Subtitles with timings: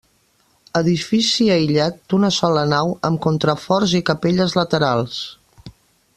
[0.79, 5.21] Edifici aïllat, d'una sola nau, amb contraforts i capelles laterals.